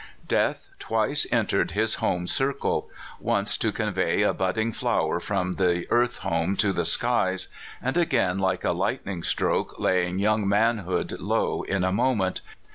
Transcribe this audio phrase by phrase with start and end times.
[0.27, 6.17] Death twice entered his home circle once to convey a budding flower from the earth
[6.23, 7.49] home to the skies,
[7.83, 12.41] and again like a lightning stroke laying young manhood low in a moment.